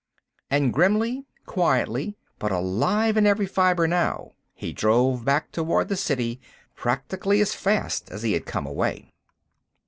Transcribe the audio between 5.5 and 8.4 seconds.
toward the city practically as fast as he